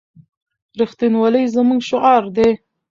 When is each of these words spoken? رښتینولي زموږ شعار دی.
رښتینولي 0.79 1.43
زموږ 1.55 1.81
شعار 1.89 2.23
دی. 2.35 2.49